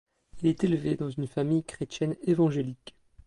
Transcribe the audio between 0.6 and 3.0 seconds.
élevé dans une famille chrétienne évangélique.